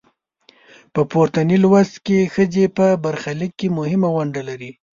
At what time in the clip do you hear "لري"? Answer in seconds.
4.49-4.71